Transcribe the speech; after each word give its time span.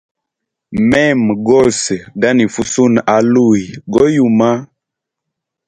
Mema 0.89 1.33
gose 1.47 1.95
ganifa 2.21 2.57
usuna 2.63 2.99
aluyi 3.15 3.67
go 3.91 4.03
yuma. 4.15 4.49